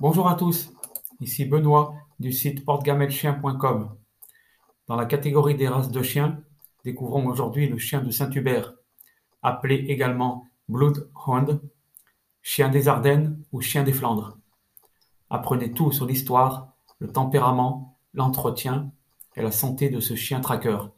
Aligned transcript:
Bonjour 0.00 0.28
à 0.28 0.34
tous, 0.34 0.72
ici 1.20 1.44
Benoît 1.44 1.94
du 2.20 2.32
site 2.32 2.64
portegamelchien.com. 2.64 3.94
Dans 4.86 4.96
la 4.96 5.04
catégorie 5.04 5.56
des 5.56 5.68
races 5.68 5.90
de 5.90 6.02
chiens, 6.02 6.40
découvrons 6.84 7.26
aujourd'hui 7.26 7.68
le 7.68 7.76
chien 7.76 8.00
de 8.00 8.10
Saint-Hubert, 8.10 8.72
appelé 9.42 9.74
également 9.74 10.46
Bloodhound, 10.70 11.60
chien 12.40 12.70
des 12.70 12.88
Ardennes 12.88 13.42
ou 13.52 13.60
chien 13.60 13.82
des 13.82 13.92
Flandres. 13.92 14.38
Apprenez 15.28 15.70
tout 15.70 15.92
sur 15.92 16.06
l'histoire, 16.06 16.72
le 16.98 17.12
tempérament, 17.12 17.98
l'entretien 18.14 18.90
et 19.36 19.42
la 19.42 19.52
santé 19.52 19.90
de 19.90 20.00
ce 20.00 20.14
chien 20.14 20.40
traqueur. 20.40 20.94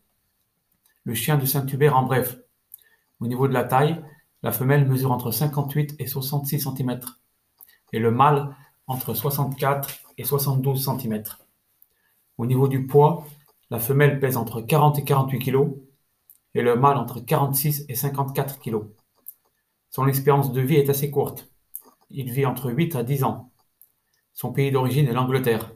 Le 1.02 1.14
chien 1.14 1.38
de 1.38 1.44
Saint-Hubert 1.44 1.96
en 1.96 2.04
bref. 2.04 2.38
Au 3.18 3.26
niveau 3.26 3.48
de 3.48 3.52
la 3.52 3.64
taille, 3.64 4.00
la 4.44 4.52
femelle 4.52 4.86
mesure 4.86 5.10
entre 5.10 5.32
58 5.32 5.96
et 5.98 6.06
66 6.06 6.60
cm 6.60 7.00
et 7.92 7.98
le 7.98 8.12
mâle 8.12 8.54
entre 8.86 9.14
64 9.14 9.90
et 10.18 10.24
72 10.24 10.84
cm. 10.84 11.22
Au 12.38 12.46
niveau 12.46 12.68
du 12.68 12.86
poids, 12.86 13.26
la 13.70 13.78
femelle 13.78 14.20
pèse 14.20 14.36
entre 14.36 14.60
40 14.60 14.98
et 14.98 15.04
48 15.04 15.38
kg 15.38 15.70
et 16.54 16.62
le 16.62 16.76
mâle 16.76 16.98
entre 16.98 17.20
46 17.20 17.86
et 17.88 17.94
54 17.94 18.60
kg. 18.60 18.82
Son 19.90 20.06
expérience 20.06 20.52
de 20.52 20.60
vie 20.60 20.76
est 20.76 20.90
assez 20.90 21.10
courte. 21.10 21.50
Il 22.10 22.30
vit 22.30 22.46
entre 22.46 22.70
8 22.70 22.96
à 22.96 23.02
10 23.02 23.24
ans. 23.24 23.52
Son 24.32 24.52
pays 24.52 24.70
d'origine 24.70 25.06
est 25.06 25.12
l'Angleterre. 25.12 25.72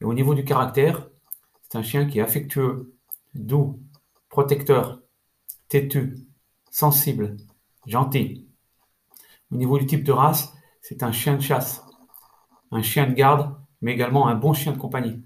Et 0.00 0.04
au 0.04 0.14
niveau 0.14 0.34
du 0.34 0.44
caractère, 0.44 1.08
c'est 1.62 1.78
un 1.78 1.82
chien 1.82 2.06
qui 2.06 2.18
est 2.18 2.22
affectueux, 2.22 2.94
doux, 3.34 3.80
protecteur, 4.28 5.00
têtu, 5.68 6.16
sensible, 6.70 7.36
gentil. 7.86 8.48
Au 9.50 9.56
niveau 9.56 9.78
du 9.78 9.86
type 9.86 10.04
de 10.04 10.12
race, 10.12 10.52
c'est 10.82 11.02
un 11.02 11.12
chien 11.12 11.36
de 11.36 11.42
chasse 11.42 11.85
un 12.70 12.82
chien 12.82 13.06
de 13.06 13.14
garde, 13.14 13.54
mais 13.80 13.92
également 13.92 14.28
un 14.28 14.34
bon 14.34 14.52
chien 14.52 14.72
de 14.72 14.78
compagnie. 14.78 15.22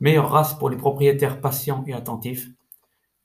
Meilleure 0.00 0.30
race 0.30 0.58
pour 0.58 0.70
les 0.70 0.76
propriétaires 0.76 1.40
patients 1.40 1.84
et 1.86 1.92
attentifs, 1.92 2.48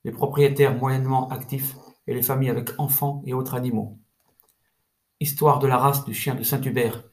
les 0.04 0.12
propriétaires 0.12 0.76
moyennement 0.76 1.30
actifs 1.30 1.76
et 2.08 2.14
les 2.14 2.22
familles 2.22 2.50
avec 2.50 2.72
enfants 2.80 3.22
et 3.26 3.34
autres 3.34 3.56
animaux. 3.56 3.98
Histoire 5.20 5.60
de 5.60 5.68
la 5.68 5.78
race 5.78 6.06
du 6.06 6.14
chien 6.14 6.36
de 6.36 6.44
Saint-Hubert. 6.44 7.04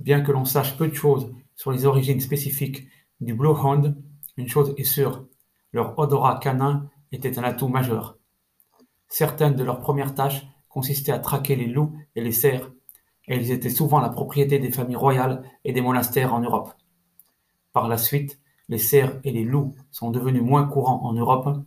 Bien 0.00 0.22
que 0.22 0.32
l'on 0.32 0.44
sache 0.44 0.76
peu 0.76 0.88
de 0.88 0.94
choses 0.94 1.32
sur 1.54 1.70
les 1.70 1.86
origines 1.86 2.20
spécifiques 2.20 2.88
du 3.20 3.34
Blue 3.34 3.48
Hound, 3.48 3.96
une 4.36 4.48
chose 4.48 4.74
est 4.76 4.84
sûre, 4.84 5.26
leur 5.72 5.98
odorat 5.98 6.38
canin 6.38 6.88
était 7.12 7.38
un 7.38 7.44
atout 7.44 7.68
majeur. 7.68 8.18
Certaines 9.08 9.56
de 9.56 9.64
leurs 9.64 9.80
premières 9.80 10.14
tâches 10.14 10.46
consistaient 10.68 11.12
à 11.12 11.18
traquer 11.18 11.56
les 11.56 11.66
loups 11.66 11.96
et 12.14 12.20
les 12.20 12.32
cerfs 12.32 12.70
et 13.28 13.36
ils 13.36 13.50
étaient 13.50 13.70
souvent 13.70 14.00
la 14.00 14.08
propriété 14.08 14.58
des 14.58 14.70
familles 14.70 14.96
royales 14.96 15.42
et 15.64 15.72
des 15.72 15.80
monastères 15.80 16.34
en 16.34 16.40
Europe. 16.40 16.72
Par 17.72 17.88
la 17.88 17.98
suite, 17.98 18.40
les 18.68 18.78
cerfs 18.78 19.18
et 19.24 19.32
les 19.32 19.44
loups 19.44 19.74
sont 19.90 20.10
devenus 20.10 20.42
moins 20.42 20.66
courants 20.66 21.04
en 21.04 21.12
Europe 21.12 21.58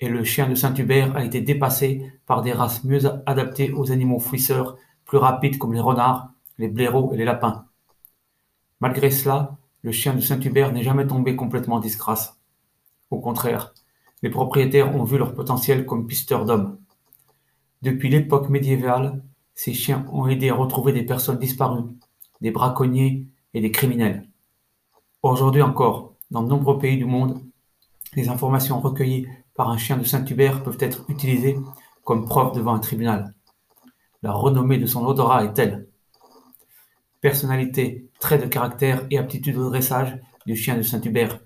et 0.00 0.08
le 0.08 0.22
chien 0.24 0.48
de 0.48 0.54
Saint-Hubert 0.54 1.16
a 1.16 1.24
été 1.24 1.40
dépassé 1.40 2.12
par 2.26 2.42
des 2.42 2.52
races 2.52 2.84
mieux 2.84 3.00
adaptées 3.26 3.72
aux 3.72 3.90
animaux 3.90 4.20
fouisseurs, 4.20 4.76
plus 5.04 5.18
rapides 5.18 5.58
comme 5.58 5.74
les 5.74 5.80
renards, 5.80 6.30
les 6.58 6.68
blaireaux 6.68 7.12
et 7.12 7.16
les 7.16 7.24
lapins. 7.24 7.66
Malgré 8.80 9.10
cela, 9.10 9.56
le 9.82 9.90
chien 9.90 10.14
de 10.14 10.20
Saint-Hubert 10.20 10.72
n'est 10.72 10.84
jamais 10.84 11.06
tombé 11.06 11.34
complètement 11.34 11.76
en 11.76 11.80
disgrâce. 11.80 12.38
Au 13.10 13.18
contraire, 13.18 13.74
les 14.22 14.30
propriétaires 14.30 14.94
ont 14.94 15.04
vu 15.04 15.18
leur 15.18 15.34
potentiel 15.34 15.84
comme 15.84 16.06
pisteurs 16.06 16.44
d'hommes. 16.44 16.78
Depuis 17.82 18.08
l'époque 18.08 18.48
médiévale, 18.48 19.22
ces 19.58 19.74
chiens 19.74 20.06
ont 20.12 20.28
aidé 20.28 20.50
à 20.50 20.54
retrouver 20.54 20.92
des 20.92 21.02
personnes 21.02 21.40
disparues, 21.40 21.82
des 22.40 22.52
braconniers 22.52 23.26
et 23.54 23.60
des 23.60 23.72
criminels. 23.72 24.28
Aujourd'hui 25.20 25.62
encore, 25.62 26.14
dans 26.30 26.44
de 26.44 26.48
nombreux 26.48 26.78
pays 26.78 26.96
du 26.96 27.06
monde, 27.06 27.42
les 28.14 28.28
informations 28.28 28.78
recueillies 28.78 29.26
par 29.56 29.68
un 29.68 29.76
chien 29.76 29.96
de 29.96 30.04
Saint-Hubert 30.04 30.62
peuvent 30.62 30.78
être 30.78 31.04
utilisées 31.08 31.58
comme 32.04 32.24
preuve 32.24 32.54
devant 32.54 32.72
un 32.72 32.78
tribunal. 32.78 33.34
La 34.22 34.30
renommée 34.30 34.78
de 34.78 34.86
son 34.86 35.04
odorat 35.04 35.46
est 35.46 35.54
telle. 35.54 35.88
Personnalité, 37.20 38.08
traits 38.20 38.42
de 38.42 38.46
caractère 38.46 39.08
et 39.10 39.18
aptitude 39.18 39.56
au 39.56 39.70
dressage 39.70 40.20
du 40.46 40.54
chien 40.54 40.76
de 40.76 40.82
Saint-Hubert. 40.82 41.40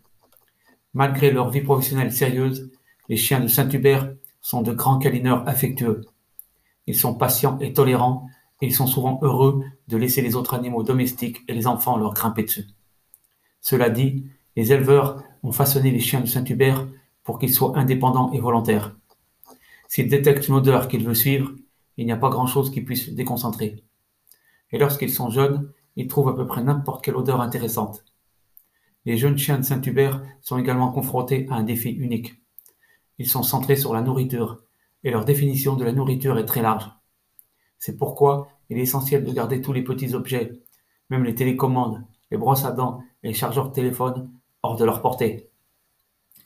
Malgré 0.92 1.30
leur 1.30 1.48
vie 1.48 1.62
professionnelle 1.62 2.12
sérieuse, 2.12 2.70
les 3.08 3.16
chiens 3.16 3.40
de 3.40 3.46
Saint-Hubert 3.46 4.12
sont 4.42 4.60
de 4.60 4.72
grands 4.74 4.98
câlineurs 4.98 5.48
affectueux. 5.48 6.02
Ils 6.87 6.97
sont 6.97 7.15
patients 7.15 7.59
et 7.60 7.72
tolérants, 7.72 8.28
et 8.60 8.66
ils 8.66 8.75
sont 8.75 8.87
souvent 8.87 9.19
heureux 9.22 9.65
de 9.88 9.97
laisser 9.97 10.22
les 10.22 10.37
autres 10.37 10.54
animaux 10.54 10.82
domestiques 10.82 11.43
et 11.48 11.53
les 11.53 11.66
enfants 11.66 11.97
leur 11.97 12.15
grimper 12.15 12.44
dessus. 12.44 12.66
Cela 13.60 13.91
dit, 13.91 14.26
les 14.56 14.72
éleveurs 14.72 15.22
ont 15.43 15.53
façonné 15.53 15.91
les 15.91 16.00
chiens 16.00 16.20
de 16.20 16.26
Saint-Hubert 16.26 16.87
pour 17.25 17.38
qu'ils 17.38 17.53
soient 17.53 17.76
indépendants 17.78 18.32
et 18.32 18.41
volontaires. 18.41 18.97
S'ils 19.88 20.09
détectent 20.09 20.48
une 20.48 20.54
odeur 20.54 20.88
qu'ils 20.88 21.04
veulent 21.04 21.16
suivre, 21.16 21.53
il 21.97 22.06
n'y 22.06 22.12
a 22.12 22.16
pas 22.16 22.31
grand-chose 22.31 22.70
qui 22.70 22.81
puisse 22.81 23.10
déconcentrer. 23.10 23.82
Et 24.70 24.78
lorsqu'ils 24.78 25.10
sont 25.10 25.31
jeunes, 25.31 25.70
ils 25.97 26.09
trouvent 26.09 26.28
à 26.28 26.34
peu 26.34 26.47
près 26.47 26.62
n'importe 26.62 27.04
quelle 27.04 27.16
odeur 27.16 27.41
intéressante. 27.41 28.04
Les 29.04 29.19
jeunes 29.19 29.37
chiens 29.37 29.59
de 29.59 29.64
Saint-Hubert 29.64 30.22
sont 30.41 30.59
également 30.59 30.91
confrontés 30.93 31.47
à 31.50 31.56
un 31.56 31.62
défi 31.62 31.91
unique. 31.91 32.34
Ils 33.19 33.28
sont 33.28 33.43
centrés 33.43 33.76
sur 33.76 33.93
la 33.93 34.00
nourriture, 34.00 34.62
et 35.04 35.10
leur 35.10 35.24
définition 35.24 35.76
de 35.76 35.84
la 35.84 35.92
nourriture 35.92 36.38
est 36.38 36.44
très 36.44 36.62
large. 36.62 36.90
C'est 37.78 37.96
pourquoi 37.96 38.48
il 38.70 38.78
est 38.78 38.82
essentiel 38.82 39.24
de 39.24 39.32
garder 39.32 39.60
tous 39.60 39.72
les 39.72 39.82
petits 39.82 40.14
objets, 40.14 40.52
même 41.10 41.24
les 41.24 41.34
télécommandes, 41.34 42.04
les 42.30 42.36
brosses 42.38 42.64
à 42.64 42.72
dents 42.72 43.02
et 43.22 43.28
les 43.28 43.34
chargeurs 43.34 43.68
de 43.68 43.74
téléphone, 43.74 44.30
hors 44.62 44.76
de 44.76 44.84
leur 44.84 45.02
portée. 45.02 45.50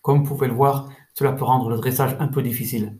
Comme 0.03 0.19
vous 0.19 0.34
pouvez 0.34 0.49
le 0.49 0.55
voir, 0.55 0.89
cela 1.15 1.33
peut 1.33 1.44
rendre 1.44 1.69
le 1.69 1.77
dressage 1.77 2.17
un 2.19 2.28
peu 2.28 2.43
difficile. 2.43 2.99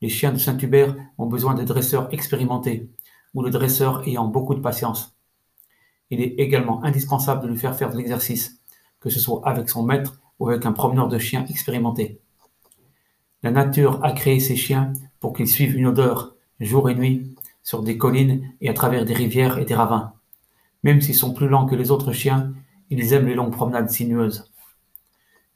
Les 0.00 0.08
chiens 0.08 0.32
de 0.32 0.38
Saint-Hubert 0.38 0.96
ont 1.18 1.26
besoin 1.26 1.54
de 1.54 1.64
dresseurs 1.64 2.12
expérimentés 2.12 2.90
ou 3.34 3.42
de 3.42 3.50
dresseurs 3.50 4.06
ayant 4.06 4.26
beaucoup 4.26 4.54
de 4.54 4.60
patience. 4.60 5.16
Il 6.10 6.20
est 6.20 6.34
également 6.38 6.84
indispensable 6.84 7.42
de 7.42 7.48
lui 7.48 7.56
faire 7.56 7.76
faire 7.76 7.90
de 7.90 7.96
l'exercice, 7.96 8.60
que 9.00 9.10
ce 9.10 9.18
soit 9.18 9.40
avec 9.44 9.68
son 9.68 9.82
maître 9.82 10.20
ou 10.38 10.48
avec 10.48 10.66
un 10.66 10.72
promeneur 10.72 11.08
de 11.08 11.18
chiens 11.18 11.46
expérimenté. 11.46 12.20
La 13.44 13.50
nature 13.50 14.02
a 14.02 14.12
créé 14.12 14.40
ces 14.40 14.56
chiens 14.56 14.94
pour 15.20 15.34
qu'ils 15.34 15.48
suivent 15.48 15.76
une 15.76 15.88
odeur, 15.88 16.34
jour 16.60 16.88
et 16.88 16.94
nuit, 16.94 17.36
sur 17.62 17.82
des 17.82 17.98
collines 17.98 18.50
et 18.62 18.70
à 18.70 18.72
travers 18.72 19.04
des 19.04 19.12
rivières 19.12 19.58
et 19.58 19.66
des 19.66 19.74
ravins. 19.74 20.14
Même 20.82 21.02
s'ils 21.02 21.14
sont 21.14 21.34
plus 21.34 21.46
lents 21.46 21.66
que 21.66 21.74
les 21.74 21.90
autres 21.90 22.12
chiens, 22.12 22.54
ils 22.88 23.12
aiment 23.12 23.26
les 23.26 23.34
longues 23.34 23.52
promenades 23.52 23.90
sinueuses. 23.90 24.50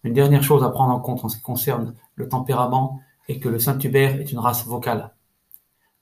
Une 0.05 0.13
dernière 0.13 0.43
chose 0.43 0.65
à 0.65 0.69
prendre 0.69 0.93
en 0.93 1.01
compte 1.01 1.25
en 1.25 1.31
ce 1.31 1.39
qui 1.39 1.43
concerne 1.43 1.95
le 2.15 2.29
tempérament 2.29 3.01
est 3.27 3.39
que 3.39 3.49
le 3.49 3.59
Saint-Hubert 3.59 4.21
est 4.21 4.33
une 4.33 4.39
race 4.39 4.67
vocale. 4.67 5.15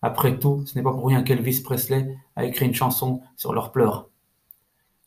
Après 0.03 0.41
tout, 0.41 0.67
ce 0.67 0.75
n'est 0.75 0.83
pas 0.83 0.93
pour 0.93 1.07
rien 1.07 1.23
qu'Elvis 1.23 1.63
Presley 1.63 2.17
a 2.35 2.47
écrit 2.47 2.67
une 2.67 2.75
chanson 2.75 3.21
sur 3.37 3.53
leurs 3.53 3.71
pleurs. 3.71 4.09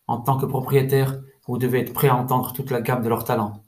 En 0.07 0.22
tant 0.22 0.38
que 0.38 0.45
propriétaire, 0.45 1.19
vous 1.45 1.57
devez 1.57 1.81
être 1.81 1.94
prêt 1.94 2.07
à 2.07 2.16
entendre 2.16 2.53
toute 2.53 2.72
la 2.72 2.79
gamme 2.79 3.03
de 3.03 3.09
leurs 3.09 3.25
talents. 3.25 3.63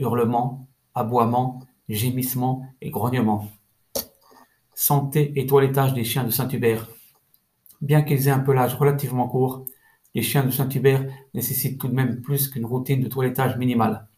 Hurlements, 0.00 0.66
aboiements, 0.94 1.60
gémissements 1.94 2.66
et 2.80 2.90
grognements. 2.90 3.48
Santé 4.74 5.32
et 5.36 5.46
toilettage 5.46 5.94
des 5.94 6.04
chiens 6.04 6.24
de 6.24 6.30
Saint-Hubert. 6.30 6.88
Bien 7.80 8.02
qu'ils 8.02 8.28
aient 8.28 8.32
un 8.32 8.40
pelage 8.40 8.74
relativement 8.74 9.28
court, 9.28 9.64
les 10.14 10.22
chiens 10.22 10.44
de 10.44 10.50
Saint-Hubert 10.50 11.06
nécessitent 11.34 11.80
tout 11.80 11.88
de 11.88 11.94
même 11.94 12.20
plus 12.22 12.48
qu'une 12.48 12.64
routine 12.64 13.02
de 13.02 13.08
toilettage 13.08 13.56
minimale. 13.56 14.08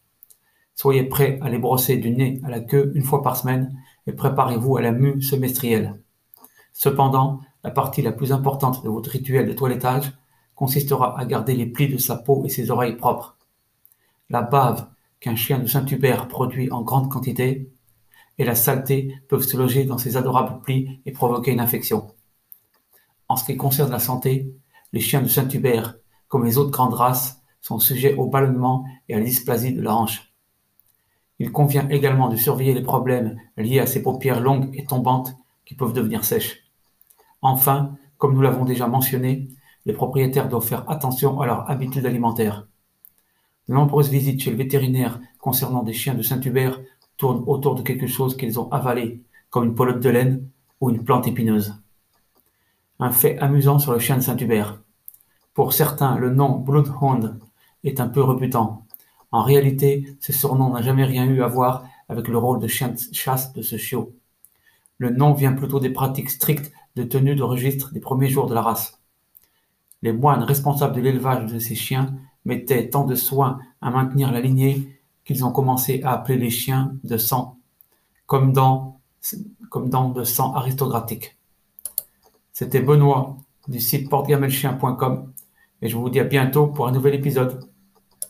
Soyez 0.74 1.04
prêts 1.04 1.38
à 1.42 1.48
les 1.48 1.58
brosser 1.58 1.96
du 1.96 2.10
nez 2.10 2.40
à 2.44 2.50
la 2.50 2.60
queue 2.60 2.92
une 2.94 3.02
fois 3.02 3.22
par 3.22 3.36
semaine 3.36 3.76
et 4.06 4.12
préparez-vous 4.12 4.76
à 4.76 4.82
la 4.82 4.92
mue 4.92 5.20
semestrielle. 5.20 6.00
Cependant, 6.72 7.40
la 7.62 7.70
partie 7.70 8.02
la 8.02 8.12
plus 8.12 8.32
importante 8.32 8.82
de 8.82 8.88
votre 8.88 9.10
rituel 9.10 9.46
de 9.46 9.52
toilettage 9.52 10.12
consistera 10.54 11.18
à 11.18 11.24
garder 11.24 11.54
les 11.54 11.66
plis 11.66 11.88
de 11.88 11.98
sa 11.98 12.16
peau 12.16 12.44
et 12.44 12.48
ses 12.48 12.70
oreilles 12.70 12.96
propres. 12.96 13.36
La 14.30 14.42
bave 14.42 14.88
qu'un 15.20 15.36
chien 15.36 15.58
de 15.58 15.66
Saint-Hubert 15.66 16.28
produit 16.28 16.70
en 16.72 16.82
grande 16.82 17.10
quantité, 17.10 17.70
et 18.38 18.44
la 18.44 18.54
saleté 18.54 19.14
peuvent 19.28 19.42
se 19.42 19.56
loger 19.56 19.84
dans 19.84 19.98
ces 19.98 20.16
adorables 20.16 20.62
plis 20.62 21.00
et 21.04 21.12
provoquer 21.12 21.52
une 21.52 21.60
infection. 21.60 22.14
En 23.28 23.36
ce 23.36 23.44
qui 23.44 23.56
concerne 23.56 23.90
la 23.90 23.98
santé, 23.98 24.54
les 24.92 25.00
chiens 25.00 25.22
de 25.22 25.28
Saint-Hubert, 25.28 25.96
comme 26.28 26.44
les 26.44 26.58
autres 26.58 26.70
grandes 26.70 26.94
races, 26.94 27.42
sont 27.60 27.78
sujets 27.78 28.14
au 28.14 28.26
ballonnement 28.26 28.84
et 29.08 29.14
à 29.14 29.18
la 29.18 29.24
dysplasie 29.24 29.74
de 29.74 29.82
la 29.82 29.94
hanche. 29.94 30.32
Il 31.38 31.52
convient 31.52 31.88
également 31.88 32.28
de 32.28 32.36
surveiller 32.36 32.74
les 32.74 32.82
problèmes 32.82 33.36
liés 33.56 33.80
à 33.80 33.86
ces 33.86 34.02
paupières 34.02 34.40
longues 34.40 34.70
et 34.74 34.84
tombantes 34.84 35.36
qui 35.64 35.74
peuvent 35.74 35.92
devenir 35.92 36.24
sèches. 36.24 36.64
Enfin, 37.42 37.96
comme 38.18 38.34
nous 38.34 38.42
l'avons 38.42 38.64
déjà 38.64 38.86
mentionné, 38.86 39.48
les 39.86 39.92
propriétaires 39.92 40.48
doivent 40.48 40.66
faire 40.66 40.90
attention 40.90 41.40
à 41.40 41.46
leurs 41.46 41.70
habitudes 41.70 42.06
alimentaires. 42.06 42.66
De 43.70 43.74
nombreuses 43.76 44.10
visites 44.10 44.42
chez 44.42 44.50
le 44.50 44.56
vétérinaire 44.56 45.20
concernant 45.38 45.84
des 45.84 45.92
chiens 45.92 46.16
de 46.16 46.22
Saint-Hubert 46.22 46.80
tournent 47.16 47.44
autour 47.46 47.76
de 47.76 47.82
quelque 47.82 48.08
chose 48.08 48.36
qu'ils 48.36 48.58
ont 48.58 48.68
avalé, 48.72 49.22
comme 49.48 49.62
une 49.62 49.76
pelote 49.76 50.02
de 50.02 50.10
laine 50.10 50.48
ou 50.80 50.90
une 50.90 51.04
plante 51.04 51.28
épineuse. 51.28 51.76
Un 52.98 53.12
fait 53.12 53.38
amusant 53.38 53.78
sur 53.78 53.92
le 53.92 54.00
chien 54.00 54.16
de 54.16 54.22
Saint-Hubert. 54.22 54.82
Pour 55.54 55.72
certains, 55.72 56.18
le 56.18 56.30
nom 56.30 56.58
Bloodhound 56.58 57.38
est 57.84 58.00
un 58.00 58.08
peu 58.08 58.24
rebutant. 58.24 58.86
En 59.30 59.44
réalité, 59.44 60.16
ce 60.18 60.32
surnom 60.32 60.70
n'a 60.70 60.82
jamais 60.82 61.04
rien 61.04 61.26
eu 61.26 61.40
à 61.40 61.46
voir 61.46 61.84
avec 62.08 62.26
le 62.26 62.38
rôle 62.38 62.58
de 62.58 62.66
chien 62.66 62.88
de 62.88 62.98
chasse 63.12 63.52
de 63.52 63.62
ce 63.62 63.76
chiot. 63.76 64.12
Le 64.98 65.10
nom 65.10 65.32
vient 65.32 65.52
plutôt 65.52 65.78
des 65.78 65.90
pratiques 65.90 66.30
strictes 66.30 66.72
de 66.96 67.04
tenue 67.04 67.36
de 67.36 67.44
registre 67.44 67.92
des 67.92 68.00
premiers 68.00 68.30
jours 68.30 68.48
de 68.48 68.54
la 68.54 68.62
race. 68.62 68.99
Les 70.02 70.12
moines 70.12 70.42
responsables 70.42 70.94
de 70.94 71.00
l'élevage 71.00 71.52
de 71.52 71.58
ces 71.58 71.74
chiens 71.74 72.14
mettaient 72.44 72.88
tant 72.88 73.04
de 73.04 73.14
soin 73.14 73.58
à 73.80 73.90
maintenir 73.90 74.32
la 74.32 74.40
lignée 74.40 75.00
qu'ils 75.24 75.44
ont 75.44 75.52
commencé 75.52 76.02
à 76.02 76.12
appeler 76.12 76.38
les 76.38 76.50
chiens 76.50 76.94
de 77.04 77.16
sang, 77.16 77.58
comme 78.26 78.52
dans, 78.52 79.00
comme 79.68 79.90
de 79.90 80.24
sang 80.24 80.54
aristocratique. 80.54 81.36
C'était 82.52 82.80
Benoît 82.80 83.36
du 83.68 83.80
site 83.80 84.08
portegamelchien.com 84.08 85.32
et 85.82 85.88
je 85.88 85.96
vous 85.96 86.10
dis 86.10 86.20
à 86.20 86.24
bientôt 86.24 86.66
pour 86.66 86.86
un 86.88 86.92
nouvel 86.92 87.14
épisode. 87.14 87.69